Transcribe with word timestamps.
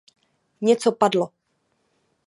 Něco 0.61 0.91
padlo. 0.91 1.31